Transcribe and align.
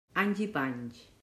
Anys 0.21 0.41
i 0.45 0.47
panys. 0.55 1.07